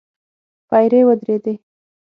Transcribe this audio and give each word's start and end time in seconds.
پيرې 0.69 1.01
ودرېدې. 1.07 1.53